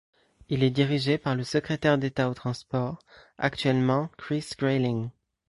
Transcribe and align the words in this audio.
Il 0.49 0.63
est 0.63 0.71
dirigé 0.71 1.19
par 1.19 1.35
le 1.35 1.43
secrétaire 1.43 1.99
d'État 1.99 2.27
aux 2.27 2.33
Transports, 2.33 2.97
actuellement 3.37 4.09
Chris 4.17 4.49
Grayling. 4.57 5.11